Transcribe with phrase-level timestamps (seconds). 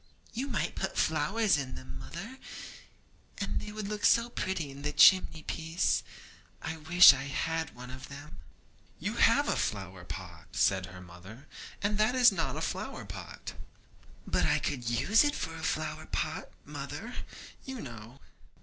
[0.33, 2.39] 'You might put flowers in them, mother,
[3.37, 6.01] and they would look so pretty on the chimney piece.
[6.59, 8.39] I wish I had one of them.'
[8.97, 11.45] 'You have a flower pot,' said her mother,
[11.83, 13.53] 'and that is not a flower pot.'
[14.25, 17.13] 'But I could use it for a flower pot, mother,
[17.63, 18.19] you know.'